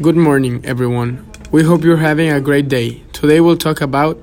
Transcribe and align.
Good 0.00 0.16
morning, 0.16 0.64
everyone. 0.64 1.30
We 1.50 1.62
hope 1.64 1.84
you're 1.84 1.98
having 1.98 2.30
a 2.30 2.40
great 2.40 2.68
day. 2.68 3.02
Today 3.12 3.40
we'll 3.40 3.58
talk 3.58 3.82
about 3.82 4.18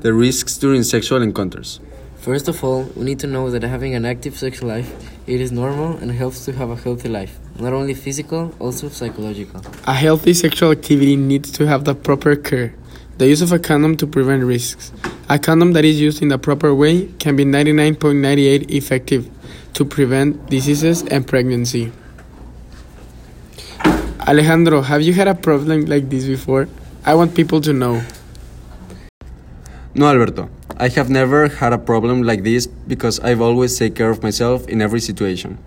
The 0.00 0.12
risks 0.12 0.58
during 0.58 0.82
sexual 0.82 1.22
encounters. 1.22 1.78
First 2.16 2.48
of 2.48 2.64
all, 2.64 2.82
we 2.96 3.04
need 3.04 3.20
to 3.20 3.28
know 3.28 3.48
that 3.50 3.62
having 3.62 3.94
an 3.94 4.04
active 4.04 4.36
sexual 4.36 4.68
life, 4.68 4.92
it 5.28 5.40
is 5.40 5.52
normal 5.52 5.96
and 5.98 6.10
helps 6.10 6.44
to 6.46 6.52
have 6.52 6.70
a 6.70 6.76
healthy 6.76 7.08
life, 7.08 7.38
not 7.58 7.72
only 7.72 7.94
physical, 7.94 8.52
also 8.58 8.88
psychological. 8.88 9.62
a 9.86 9.94
healthy 9.94 10.34
sexual 10.34 10.72
activity 10.72 11.14
needs 11.14 11.50
to 11.52 11.66
have 11.66 11.84
the 11.84 11.94
proper 11.94 12.34
care. 12.34 12.74
The 13.18 13.28
use 13.28 13.40
of 13.40 13.52
a 13.52 13.60
condom 13.60 13.96
to 13.98 14.06
prevent 14.06 14.42
risks. 14.42 14.90
A 15.28 15.38
condom 15.38 15.72
that 15.74 15.84
is 15.84 16.00
used 16.00 16.20
in 16.20 16.28
the 16.28 16.38
proper 16.38 16.74
way 16.74 17.06
can 17.20 17.36
be 17.36 17.44
99.98 17.44 18.70
effective 18.70 19.30
to 19.74 19.84
prevent 19.84 20.48
diseases 20.48 21.02
and 21.02 21.26
pregnancy. 21.26 21.92
Alejandro, 24.26 24.80
have 24.80 25.02
you 25.02 25.12
had 25.12 25.28
a 25.28 25.34
problem 25.34 25.84
like 25.84 26.08
this 26.08 26.24
before? 26.24 26.68
I 27.04 27.14
want 27.14 27.34
people 27.34 27.60
to 27.60 27.72
know. 27.72 28.02
No, 29.94 30.08
Alberto. 30.08 30.48
I 30.76 30.88
have 30.88 31.10
never 31.10 31.48
had 31.48 31.72
a 31.72 31.78
problem 31.78 32.22
like 32.22 32.42
this 32.42 32.66
because 32.66 33.20
I've 33.20 33.40
always 33.40 33.78
take 33.78 33.94
care 33.94 34.10
of 34.10 34.22
myself 34.22 34.66
in 34.66 34.80
every 34.80 35.00
situation. 35.00 35.58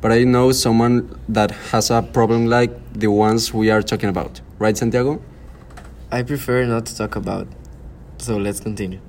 But 0.00 0.12
I 0.12 0.24
know 0.24 0.52
someone 0.52 1.18
that 1.28 1.50
has 1.72 1.90
a 1.90 2.02
problem 2.02 2.46
like 2.46 2.70
the 2.92 3.08
ones 3.08 3.52
we 3.52 3.70
are 3.70 3.82
talking 3.82 4.08
about. 4.08 4.40
Right, 4.58 4.76
Santiago? 4.76 5.20
I 6.12 6.22
prefer 6.22 6.64
not 6.64 6.86
to 6.86 6.96
talk 6.96 7.16
about, 7.16 7.48
so 8.18 8.36
let's 8.36 8.60
continue. 8.60 9.00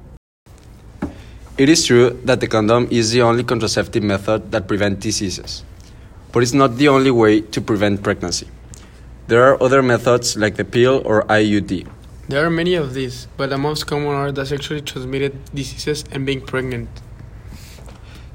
It 1.58 1.70
is 1.70 1.86
true 1.86 2.20
that 2.26 2.42
the 2.42 2.48
condom 2.48 2.90
is 2.92 3.12
the 3.12 3.22
only 3.22 3.42
contraceptive 3.46 4.04
method 4.04 4.52
that 4.52 4.68
prevents 4.68 5.00
diseases, 5.00 5.64
but 6.34 6.44
it's 6.44 6.52
not 6.52 6.76
the 6.76 6.90
only 6.90 7.12
way 7.12 7.40
to 7.40 7.62
prevent 7.62 8.04
pregnancy. 8.04 8.50
There 9.28 9.42
are 9.42 9.64
other 9.64 9.82
methods 9.82 10.36
like 10.36 10.58
the 10.58 10.66
pill 10.66 11.02
or 11.06 11.24
IUD. 11.24 11.88
There 12.28 12.46
are 12.46 12.50
many 12.50 12.76
of 12.76 12.94
these, 12.94 13.30
but 13.38 13.52
the 13.52 13.58
most 13.58 13.88
common 13.88 14.10
are 14.10 14.34
the 14.34 14.46
sexually 14.46 14.82
transmitted 14.82 15.34
diseases 15.56 16.04
and 16.12 16.26
being 16.26 16.42
pregnant. 16.42 16.90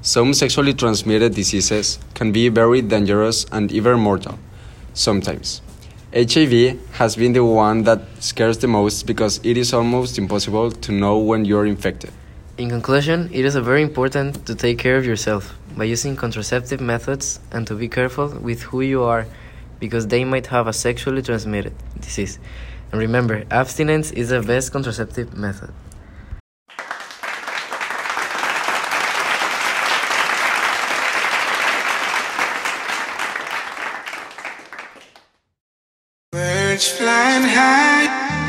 Some 0.01 0.33
sexually 0.33 0.73
transmitted 0.73 1.35
diseases 1.35 1.99
can 2.15 2.31
be 2.31 2.49
very 2.49 2.81
dangerous 2.81 3.45
and 3.51 3.71
even 3.71 3.99
mortal, 3.99 4.39
sometimes. 4.95 5.61
HIV 6.11 6.79
has 6.93 7.15
been 7.15 7.33
the 7.33 7.45
one 7.45 7.83
that 7.83 8.01
scares 8.19 8.57
the 8.57 8.67
most 8.67 9.05
because 9.05 9.39
it 9.43 9.57
is 9.57 9.73
almost 9.73 10.17
impossible 10.17 10.71
to 10.71 10.91
know 10.91 11.19
when 11.19 11.45
you're 11.45 11.67
infected. 11.67 12.11
In 12.57 12.69
conclusion, 12.69 13.29
it 13.31 13.45
is 13.45 13.55
very 13.55 13.81
important 13.81 14.45
to 14.45 14.53
take 14.53 14.77
care 14.77 14.97
of 14.97 15.05
yourself 15.05 15.57
by 15.77 15.85
using 15.85 16.17
contraceptive 16.17 16.81
methods 16.81 17.39
and 17.51 17.65
to 17.65 17.75
be 17.75 17.87
careful 17.87 18.27
with 18.27 18.63
who 18.63 18.81
you 18.81 19.03
are 19.03 19.25
because 19.79 20.07
they 20.07 20.25
might 20.25 20.47
have 20.47 20.67
a 20.67 20.73
sexually 20.73 21.21
transmitted 21.21 21.73
disease. 21.99 22.39
And 22.91 22.99
remember, 22.99 23.45
abstinence 23.49 24.11
is 24.11 24.29
the 24.29 24.41
best 24.41 24.73
contraceptive 24.73 25.35
method. 25.35 25.71
Birds 36.33 36.87
flying 36.89 37.43
high. 37.43 38.40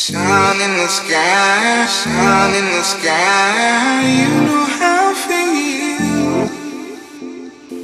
Sun 0.00 0.60
in 0.62 0.78
the 0.78 0.88
sky, 0.88 1.84
sun 1.86 2.54
in 2.54 2.64
the 2.64 2.82
sky. 2.82 4.00
You 4.18 4.28
know 4.46 4.64
how 4.64 5.10
I 5.10 5.14
feel. 5.28 6.48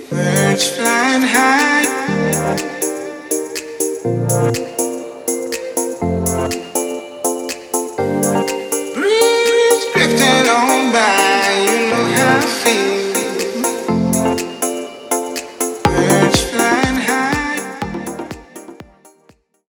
Birds 0.08 0.66
flying 0.70 1.26
high. 1.34 1.84